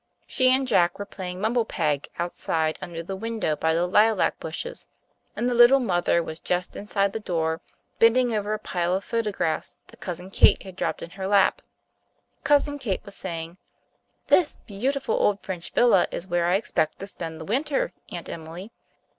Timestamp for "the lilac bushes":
3.75-4.87